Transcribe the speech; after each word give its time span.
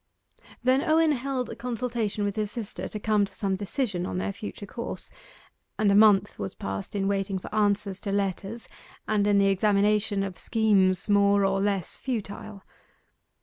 Then 0.63 0.81
Owen 0.81 1.11
held 1.11 1.51
a 1.51 1.55
consultation 1.55 2.23
with 2.23 2.35
his 2.35 2.49
sister 2.49 2.87
to 2.87 2.99
come 2.99 3.23
to 3.23 3.35
some 3.35 3.55
decision 3.55 4.07
on 4.07 4.17
their 4.17 4.33
future 4.33 4.65
course, 4.65 5.11
and 5.77 5.91
a 5.91 5.95
month 5.95 6.39
was 6.39 6.55
passed 6.55 6.95
in 6.95 7.07
waiting 7.07 7.37
for 7.37 7.53
answers 7.53 7.99
to 7.99 8.11
letters, 8.11 8.67
and 9.07 9.27
in 9.27 9.37
the 9.37 9.49
examination 9.49 10.23
of 10.23 10.39
schemes 10.39 11.07
more 11.07 11.45
or 11.45 11.61
less 11.61 11.97
futile. 11.97 12.63